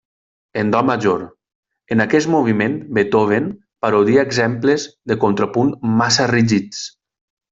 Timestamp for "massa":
6.01-6.29